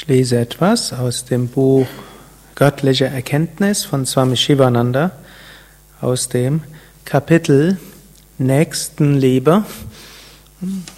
Ich 0.00 0.08
lese 0.08 0.38
etwas 0.38 0.94
aus 0.94 1.26
dem 1.26 1.48
Buch 1.48 1.86
Göttliche 2.54 3.04
Erkenntnis 3.04 3.84
von 3.84 4.06
Swami 4.06 4.34
Shivananda 4.34 5.10
aus 6.00 6.30
dem 6.30 6.62
Kapitel 7.04 7.78
Nächstenliebe, 8.38 9.66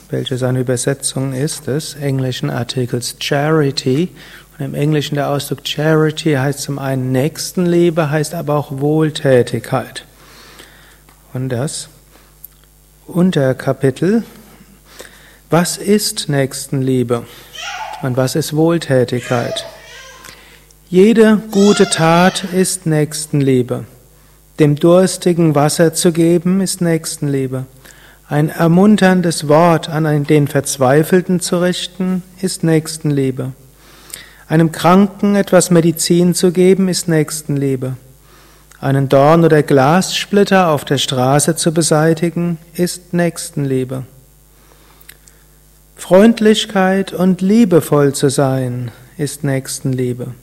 welches 0.09 0.45
eine 0.45 0.61
Übersetzung 0.61 1.33
ist 1.33 1.67
des 1.67 1.97
englischen 1.97 2.49
Artikels 2.49 3.17
Charity. 3.19 4.09
Und 4.57 4.67
im 4.67 4.75
Englischen 4.75 5.17
der 5.17 5.31
Ausdruck 5.31 5.67
Charity 5.67 6.35
heißt 6.35 6.61
zum 6.61 6.79
einen 6.79 7.11
Nächstenliebe, 7.11 8.09
heißt 8.09 8.35
aber 8.35 8.55
auch 8.55 8.71
Wohltätigkeit. 8.71 10.05
Und 11.33 11.49
das 11.49 11.89
Unterkapitel 13.09 14.23
Was 15.51 15.77
ist 15.77 16.29
Nächstenliebe? 16.29 17.27
Und 18.03 18.17
was 18.17 18.35
ist 18.35 18.55
Wohltätigkeit? 18.57 19.65
Jede 20.89 21.41
gute 21.53 21.89
Tat 21.89 22.45
ist 22.53 22.85
Nächstenliebe. 22.85 23.85
Dem 24.59 24.77
Durstigen 24.77 25.55
Wasser 25.55 25.95
zu 25.95 26.13
geben 26.13 26.61
ist 26.61 26.81
Nächstenliebe. 26.81 27.65
Ein 28.29 28.49
ermunterndes 28.49 29.49
Wort 29.49 29.89
an 29.89 30.25
den 30.25 30.49
Verzweifelten 30.49 31.41
zu 31.41 31.63
richten 31.63 32.23
ist 32.41 32.65
Nächstenliebe. 32.65 33.53
Einem 34.49 34.73
Kranken 34.73 35.37
etwas 35.37 35.71
Medizin 35.71 36.35
zu 36.35 36.51
geben 36.51 36.89
ist 36.89 37.09
Nächstenliebe. 37.09 37.97
Einen 38.81 39.09
Dorn 39.09 39.45
oder 39.45 39.63
Glassplitter 39.63 40.71
auf 40.71 40.85
der 40.85 40.99
Straße 40.99 41.55
zu 41.57 41.73
beseitigen 41.73 42.59
ist 42.75 43.15
Nächstenliebe. 43.15 44.03
Freundlichkeit 46.13 47.15
und 47.15 47.41
liebevoll 47.41 48.13
zu 48.13 48.29
sein 48.29 48.91
ist 49.17 49.45
Nächstenliebe. 49.45 50.35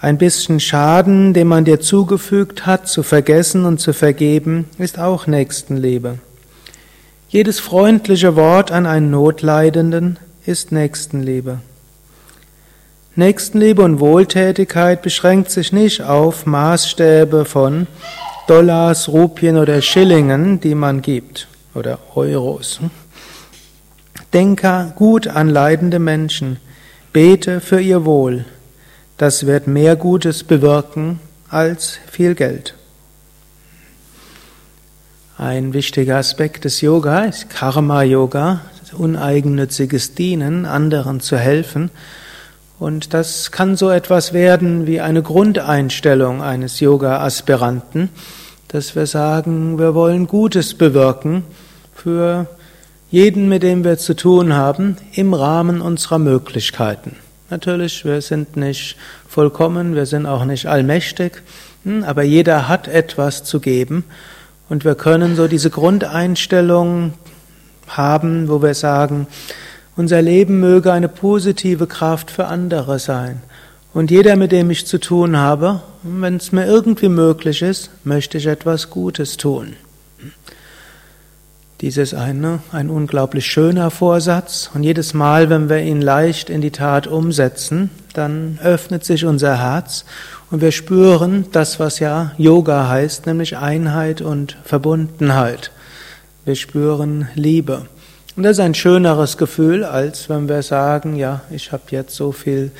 Ein 0.00 0.18
bisschen 0.18 0.58
Schaden, 0.58 1.32
den 1.32 1.46
man 1.46 1.64
dir 1.64 1.78
zugefügt 1.78 2.66
hat, 2.66 2.88
zu 2.88 3.04
vergessen 3.04 3.66
und 3.66 3.78
zu 3.78 3.92
vergeben, 3.92 4.68
ist 4.78 4.98
auch 4.98 5.28
Nächstenliebe. 5.28 6.18
Jedes 7.28 7.60
freundliche 7.60 8.34
Wort 8.34 8.72
an 8.72 8.86
einen 8.86 9.12
Notleidenden 9.12 10.18
ist 10.44 10.72
Nächstenliebe. 10.72 11.60
Nächstenliebe 13.14 13.80
und 13.80 14.00
Wohltätigkeit 14.00 15.02
beschränkt 15.02 15.52
sich 15.52 15.72
nicht 15.72 16.02
auf 16.02 16.46
Maßstäbe 16.46 17.44
von 17.44 17.86
Dollars, 18.48 19.08
Rupien 19.08 19.56
oder 19.56 19.80
Schillingen, 19.80 20.58
die 20.58 20.74
man 20.74 21.00
gibt, 21.00 21.46
oder 21.74 22.00
Euros. 22.16 22.80
Denke 24.34 24.92
gut 24.96 25.28
an 25.28 25.48
leidende 25.48 26.00
Menschen, 26.00 26.56
bete 27.12 27.60
für 27.60 27.80
ihr 27.80 28.04
Wohl. 28.04 28.44
Das 29.16 29.46
wird 29.46 29.68
mehr 29.68 29.94
Gutes 29.94 30.42
bewirken 30.42 31.20
als 31.48 32.00
viel 32.10 32.34
Geld. 32.34 32.74
Ein 35.38 35.72
wichtiger 35.72 36.16
Aspekt 36.16 36.64
des 36.64 36.80
Yoga 36.80 37.26
ist 37.26 37.48
Karma-Yoga, 37.48 38.62
uneigennütziges 38.98 40.16
Dienen, 40.16 40.66
anderen 40.66 41.20
zu 41.20 41.38
helfen. 41.38 41.92
Und 42.80 43.14
das 43.14 43.52
kann 43.52 43.76
so 43.76 43.88
etwas 43.88 44.32
werden 44.32 44.88
wie 44.88 45.00
eine 45.00 45.22
Grundeinstellung 45.22 46.42
eines 46.42 46.80
Yoga-Aspiranten, 46.80 48.08
dass 48.66 48.96
wir 48.96 49.06
sagen, 49.06 49.78
wir 49.78 49.94
wollen 49.94 50.26
Gutes 50.26 50.74
bewirken 50.74 51.44
für 51.94 52.48
jeden, 53.14 53.48
mit 53.48 53.62
dem 53.62 53.84
wir 53.84 53.96
zu 53.96 54.16
tun 54.16 54.54
haben, 54.54 54.96
im 55.12 55.34
Rahmen 55.34 55.80
unserer 55.80 56.18
Möglichkeiten. 56.18 57.14
Natürlich, 57.48 58.04
wir 58.04 58.20
sind 58.20 58.56
nicht 58.56 58.96
vollkommen, 59.28 59.94
wir 59.94 60.04
sind 60.04 60.26
auch 60.26 60.44
nicht 60.44 60.66
allmächtig, 60.66 61.40
hm, 61.84 62.02
aber 62.02 62.24
jeder 62.24 62.66
hat 62.66 62.88
etwas 62.88 63.44
zu 63.44 63.60
geben 63.60 64.02
und 64.68 64.84
wir 64.84 64.96
können 64.96 65.36
so 65.36 65.46
diese 65.46 65.70
Grundeinstellung 65.70 67.14
haben, 67.86 68.48
wo 68.48 68.60
wir 68.60 68.74
sagen, 68.74 69.28
unser 69.94 70.20
Leben 70.20 70.58
möge 70.58 70.92
eine 70.92 71.08
positive 71.08 71.86
Kraft 71.86 72.32
für 72.32 72.46
andere 72.46 72.98
sein. 72.98 73.42
Und 73.92 74.10
jeder, 74.10 74.34
mit 74.34 74.50
dem 74.50 74.70
ich 74.70 74.88
zu 74.88 74.98
tun 74.98 75.36
habe, 75.36 75.82
wenn 76.02 76.34
es 76.34 76.50
mir 76.50 76.66
irgendwie 76.66 77.10
möglich 77.10 77.62
ist, 77.62 77.90
möchte 78.02 78.38
ich 78.38 78.48
etwas 78.48 78.90
Gutes 78.90 79.36
tun. 79.36 79.76
Dies 81.84 81.98
ist 81.98 82.14
eine, 82.14 82.60
ein 82.72 82.88
unglaublich 82.88 83.44
schöner 83.44 83.90
Vorsatz 83.90 84.70
und 84.72 84.84
jedes 84.84 85.12
Mal, 85.12 85.50
wenn 85.50 85.68
wir 85.68 85.80
ihn 85.82 86.00
leicht 86.00 86.48
in 86.48 86.62
die 86.62 86.70
Tat 86.70 87.06
umsetzen, 87.06 87.90
dann 88.14 88.58
öffnet 88.64 89.04
sich 89.04 89.26
unser 89.26 89.58
Herz 89.58 90.06
und 90.50 90.62
wir 90.62 90.72
spüren 90.72 91.44
das, 91.52 91.78
was 91.80 91.98
ja 91.98 92.32
Yoga 92.38 92.88
heißt, 92.88 93.26
nämlich 93.26 93.58
Einheit 93.58 94.22
und 94.22 94.56
Verbundenheit. 94.64 95.72
Wir 96.46 96.54
spüren 96.54 97.28
Liebe. 97.34 97.84
Und 98.34 98.44
das 98.44 98.52
ist 98.52 98.60
ein 98.60 98.74
schöneres 98.74 99.36
Gefühl, 99.36 99.84
als 99.84 100.30
wenn 100.30 100.48
wir 100.48 100.62
sagen, 100.62 101.16
ja, 101.16 101.42
ich 101.50 101.70
habe 101.70 101.82
jetzt 101.90 102.16
so 102.16 102.32
viel 102.32 102.70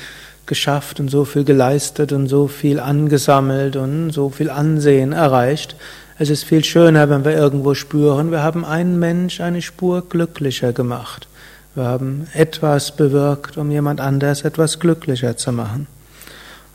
geschafft 0.47 0.99
und 0.99 1.09
so 1.09 1.25
viel 1.25 1.43
geleistet 1.43 2.11
und 2.11 2.27
so 2.27 2.47
viel 2.47 2.79
angesammelt 2.79 3.75
und 3.75 4.09
so 4.09 4.31
viel 4.31 4.49
Ansehen 4.49 5.11
erreicht. 5.11 5.75
Es 6.17 6.29
ist 6.29 6.45
viel 6.45 6.63
schöner, 6.63 7.09
wenn 7.09 7.25
wir 7.25 7.33
irgendwo 7.33 7.73
spüren, 7.73 8.31
wir 8.31 8.41
haben 8.41 8.63
einen 8.63 8.97
Mensch 8.99 9.41
eine 9.41 9.61
Spur 9.61 10.01
glücklicher 10.07 10.71
gemacht. 10.71 11.27
Wir 11.75 11.83
haben 11.83 12.27
etwas 12.33 12.95
bewirkt, 12.95 13.57
um 13.57 13.69
jemand 13.69 13.99
anders 13.99 14.43
etwas 14.43 14.79
glücklicher 14.79 15.35
zu 15.35 15.51
machen. 15.51 15.87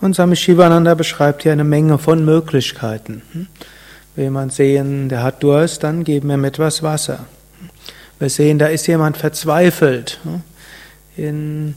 Und 0.03 0.15
Swami 0.15 0.37
Shivananda 0.37 0.95
beschreibt 0.95 1.43
hier 1.43 1.53
eine 1.53 1.65
Menge 1.65 1.97
von 1.97 2.23
Möglichkeiten. 2.23 3.23
Will 4.15 4.25
jemand 4.25 4.53
sehen, 4.53 5.09
der 5.09 5.23
hat 5.23 5.43
Durst, 5.43 5.85
dann 5.85 6.05
geben 6.05 6.29
wir 6.29 6.35
ihm 6.35 6.45
etwas 6.45 6.83
Wasser. 6.83 7.25
Wir 8.19 8.29
sehen, 8.29 8.59
da 8.59 8.67
ist 8.67 8.87
jemand 8.89 9.17
verzweifelt. 9.17 10.21
In 11.17 11.75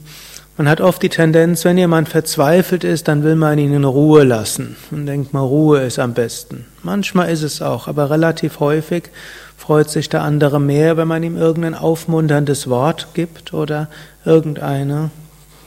man 0.56 0.68
hat 0.68 0.80
oft 0.80 1.02
die 1.02 1.08
Tendenz, 1.08 1.64
wenn 1.64 1.78
jemand 1.78 2.08
verzweifelt 2.08 2.84
ist, 2.84 3.08
dann 3.08 3.24
will 3.24 3.34
man 3.34 3.58
ihn 3.58 3.74
in 3.74 3.84
Ruhe 3.84 4.24
lassen 4.24 4.76
und 4.90 5.06
denkt 5.06 5.32
mal, 5.32 5.40
Ruhe 5.40 5.80
ist 5.80 5.98
am 5.98 6.14
besten. 6.14 6.66
Manchmal 6.82 7.30
ist 7.30 7.42
es 7.42 7.60
auch, 7.60 7.88
aber 7.88 8.10
relativ 8.10 8.60
häufig 8.60 9.10
freut 9.56 9.90
sich 9.90 10.08
der 10.08 10.22
andere 10.22 10.60
mehr, 10.60 10.96
wenn 10.96 11.08
man 11.08 11.22
ihm 11.22 11.36
irgendein 11.36 11.74
aufmunterndes 11.74 12.68
Wort 12.68 13.08
gibt 13.14 13.52
oder 13.52 13.88
irgendeine 14.24 15.10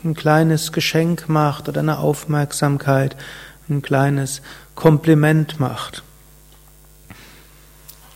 ein 0.03 0.14
kleines 0.14 0.72
Geschenk 0.72 1.28
macht 1.28 1.68
oder 1.68 1.81
eine 1.81 2.00
Aufmerksamkeit, 2.00 3.16
ein 3.69 3.81
kleines 3.81 4.42
Kompliment 4.75 5.59
macht. 5.59 6.04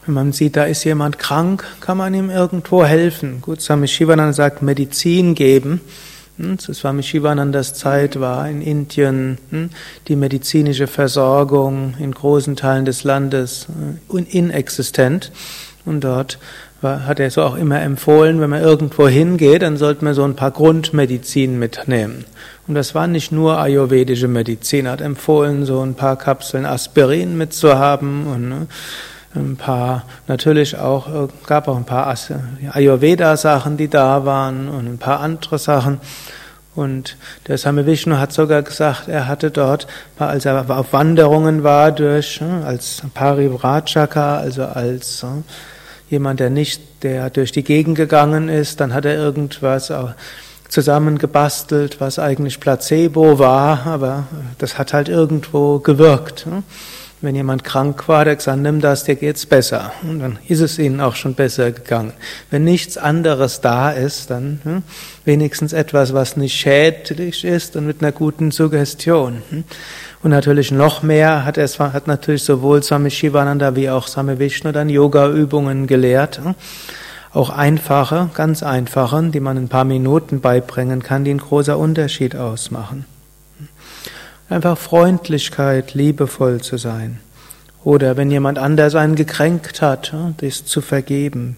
Wenn 0.05 0.13
man 0.13 0.31
sieht, 0.31 0.55
da 0.55 0.63
ist 0.63 0.83
jemand 0.83 1.19
krank, 1.19 1.65
kann 1.79 1.97
man 1.97 2.13
ihm 2.13 2.29
irgendwo 2.29 2.85
helfen. 2.85 3.41
Gut, 3.41 3.61
Swami 3.61 3.87
Shivananda 3.87 4.33
sagt, 4.33 4.61
Medizin 4.61 5.35
geben. 5.35 5.81
Hm, 6.37 6.57
zu 6.59 6.73
Swami 6.73 7.03
Shivanandas 7.03 7.73
Zeit 7.73 8.19
war 8.19 8.49
in 8.49 8.61
Indien 8.61 9.37
hm, 9.49 9.69
die 10.07 10.15
medizinische 10.15 10.87
Versorgung 10.87 11.95
in 11.99 12.11
großen 12.11 12.55
Teilen 12.55 12.85
des 12.85 13.03
Landes 13.03 13.67
äh, 14.13 14.37
inexistent. 14.37 15.31
Und 15.85 16.03
dort 16.03 16.37
hat 16.81 17.19
er 17.19 17.29
so 17.29 17.43
auch 17.43 17.55
immer 17.55 17.79
empfohlen, 17.81 18.41
wenn 18.41 18.49
man 18.49 18.61
irgendwo 18.61 19.07
hingeht, 19.07 19.61
dann 19.61 19.77
sollte 19.77 20.03
man 20.03 20.15
so 20.15 20.23
ein 20.23 20.35
paar 20.35 20.51
Grundmedizin 20.51 21.59
mitnehmen. 21.59 22.25
Und 22.67 22.75
das 22.75 22.95
war 22.95 23.07
nicht 23.07 23.31
nur 23.31 23.59
ayurvedische 23.59 24.27
Medizin. 24.27 24.87
Er 24.87 24.93
hat 24.93 25.01
empfohlen, 25.01 25.65
so 25.65 25.81
ein 25.81 25.93
paar 25.93 26.17
Kapseln 26.17 26.65
Aspirin 26.65 27.37
mitzuhaben 27.37 28.25
und 28.25 28.49
ne, 28.49 28.67
ein 29.35 29.55
paar, 29.55 30.03
natürlich 30.27 30.77
auch, 30.77 31.07
äh, 31.07 31.27
gab 31.45 31.67
auch 31.67 31.77
ein 31.77 31.85
paar 31.85 32.13
Ayurveda-Sachen, 32.71 33.77
die 33.77 33.87
da 33.87 34.25
waren 34.25 34.67
und 34.67 34.87
ein 34.87 34.97
paar 34.97 35.19
andere 35.19 35.57
Sachen. 35.57 35.99
Und 36.73 37.17
der 37.47 37.57
Same 37.57 37.85
Vishnu 37.85 38.17
hat 38.17 38.31
sogar 38.31 38.61
gesagt, 38.61 39.07
er 39.07 39.27
hatte 39.27 39.51
dort, 39.51 39.87
als 40.17 40.45
er 40.45 40.69
auf 40.69 40.93
Wanderungen 40.93 41.63
war, 41.63 41.91
durch, 41.91 42.41
äh, 42.41 42.65
als 42.65 43.01
Parivrajaka, 43.13 44.37
also 44.37 44.63
als 44.63 45.23
äh, 45.23 45.27
jemand, 46.09 46.39
der 46.39 46.49
nicht, 46.49 47.03
der 47.03 47.29
durch 47.29 47.51
die 47.51 47.63
Gegend 47.63 47.95
gegangen 47.95 48.49
ist, 48.49 48.79
dann 48.79 48.93
hat 48.93 49.05
er 49.05 49.15
irgendwas 49.15 49.91
zusammengebastelt, 50.67 51.99
was 51.99 52.19
eigentlich 52.19 52.59
Placebo 52.59 53.39
war, 53.39 53.85
aber 53.85 54.27
das 54.57 54.77
hat 54.77 54.93
halt 54.93 55.09
irgendwo 55.09 55.79
gewirkt. 55.79 56.45
Wenn 57.23 57.35
jemand 57.35 57.63
krank 57.63 58.07
war, 58.07 58.25
der 58.25 58.35
gesagt, 58.35 58.59
nimm 58.59 58.81
das, 58.81 59.03
dir 59.03 59.13
geht's 59.13 59.45
besser. 59.45 59.91
Und 60.01 60.19
dann 60.19 60.39
ist 60.47 60.59
es 60.59 60.79
ihnen 60.79 60.99
auch 60.99 61.15
schon 61.15 61.35
besser 61.35 61.71
gegangen. 61.71 62.13
Wenn 62.49 62.63
nichts 62.63 62.97
anderes 62.97 63.61
da 63.61 63.91
ist, 63.91 64.31
dann 64.31 64.59
hm, 64.63 64.83
wenigstens 65.23 65.71
etwas, 65.71 66.13
was 66.15 66.35
nicht 66.35 66.55
schädlich 66.55 67.45
ist 67.45 67.75
und 67.75 67.85
mit 67.85 68.01
einer 68.01 68.11
guten 68.11 68.49
Suggestion. 68.49 69.43
Hm. 69.51 69.63
Und 70.23 70.31
natürlich 70.31 70.71
noch 70.71 71.03
mehr 71.03 71.45
hat 71.45 71.59
es 71.59 71.79
hat 71.79 72.07
natürlich 72.07 72.43
sowohl 72.43 72.81
Swami 72.81 73.11
Shivananda 73.11 73.75
wie 73.75 73.91
auch 73.91 74.07
Swami 74.07 74.39
Vishnu 74.39 74.71
dann 74.71 74.89
Yoga-Übungen 74.89 75.85
gelehrt. 75.85 76.39
Hm. 76.43 76.55
auch 77.33 77.51
einfache, 77.51 78.31
ganz 78.33 78.63
einfache, 78.63 79.29
die 79.31 79.39
man 79.39 79.57
in 79.57 79.65
ein 79.65 79.69
paar 79.69 79.85
Minuten 79.85 80.41
beibringen 80.41 81.03
kann, 81.03 81.23
die 81.23 81.29
einen 81.29 81.39
großer 81.39 81.77
Unterschied 81.77 82.35
ausmachen. 82.35 83.05
Einfach 84.51 84.77
Freundlichkeit, 84.77 85.93
liebevoll 85.93 86.59
zu 86.59 86.75
sein. 86.75 87.21
Oder 87.85 88.17
wenn 88.17 88.29
jemand 88.29 88.59
anders 88.59 88.95
einen 88.95 89.15
gekränkt 89.15 89.81
hat, 89.81 90.13
das 90.41 90.65
zu 90.65 90.81
vergeben. 90.81 91.55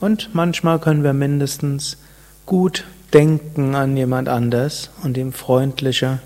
Und 0.00 0.34
manchmal 0.34 0.78
können 0.78 1.04
wir 1.04 1.12
mindestens 1.12 1.98
gut 2.46 2.84
denken 3.12 3.74
an 3.74 3.94
jemand 3.94 4.30
anders 4.30 4.88
und 5.02 5.18
ihm 5.18 5.34
freundliche 5.34 6.20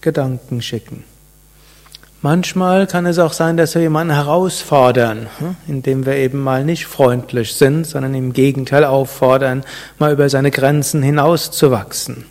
Gedanken 0.00 0.60
schicken. 0.60 1.04
Manchmal 2.22 2.88
kann 2.88 3.06
es 3.06 3.20
auch 3.20 3.32
sein, 3.32 3.56
dass 3.56 3.76
wir 3.76 3.82
jemanden 3.82 4.12
herausfordern, 4.12 5.28
indem 5.68 6.04
wir 6.04 6.16
eben 6.16 6.42
mal 6.42 6.64
nicht 6.64 6.86
freundlich 6.86 7.54
sind, 7.54 7.86
sondern 7.86 8.12
im 8.12 8.32
Gegenteil 8.32 8.84
auffordern, 8.84 9.62
mal 10.00 10.12
über 10.12 10.28
seine 10.28 10.50
Grenzen 10.50 11.00
hinauszuwachsen. 11.04 12.24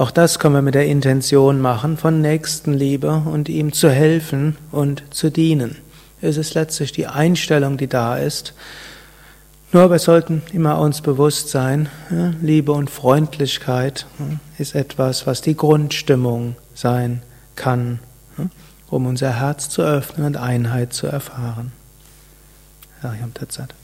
Auch 0.00 0.10
das 0.10 0.38
können 0.38 0.54
wir 0.54 0.62
mit 0.62 0.74
der 0.74 0.86
Intention 0.86 1.60
machen 1.60 1.98
von 1.98 2.22
Nächstenliebe 2.22 3.22
und 3.26 3.50
ihm 3.50 3.74
zu 3.74 3.90
helfen 3.90 4.56
und 4.72 5.02
zu 5.10 5.28
dienen. 5.28 5.76
Es 6.22 6.38
ist 6.38 6.54
letztlich 6.54 6.92
die 6.92 7.06
Einstellung, 7.06 7.76
die 7.76 7.86
da 7.86 8.16
ist. 8.16 8.54
Nur 9.72 9.90
wir 9.90 9.98
sollten 9.98 10.40
immer 10.54 10.78
uns 10.78 11.02
bewusst 11.02 11.50
sein, 11.50 11.90
Liebe 12.40 12.72
und 12.72 12.88
Freundlichkeit 12.88 14.06
ist 14.56 14.74
etwas, 14.74 15.26
was 15.26 15.42
die 15.42 15.54
Grundstimmung 15.54 16.56
sein 16.74 17.20
kann 17.54 18.00
um 18.88 19.04
unser 19.04 19.38
Herz 19.38 19.68
zu 19.68 19.82
öffnen 19.82 20.26
und 20.26 20.36
Einheit 20.38 20.94
zu 20.94 21.08
erfahren. 21.08 21.72
Ja, 23.02 23.14
Tatsat. 23.34 23.74